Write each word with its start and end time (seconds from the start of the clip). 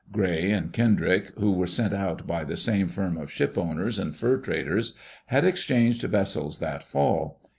Gray 0.11 0.49
and 0.49 0.73
Kendrick, 0.73 1.31
who 1.37 1.51
were 1.51 1.67
sent 1.67 1.93
out 1.93 2.25
by 2.25 2.43
the 2.43 2.57
same 2.57 2.87
firm 2.87 3.17
of 3.19 3.31
shipowners 3.31 3.99
and 3.99 4.15
fur 4.15 4.37
traders, 4.39 4.97
had 5.27 5.45
exchanged 5.45 6.01
vessels 6.01 6.57
that 6.57 6.81
fall. 6.81 7.39